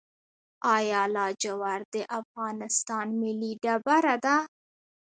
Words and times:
آیا 0.75 1.01
لاجورد 1.15 1.85
د 1.95 1.97
افغانستان 2.19 3.07
ملي 3.21 3.53
ډبره 3.63 4.15
ده؟ 4.25 4.35